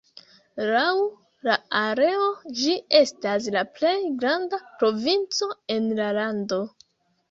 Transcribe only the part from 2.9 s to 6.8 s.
estas la plej granda provinco en la lando.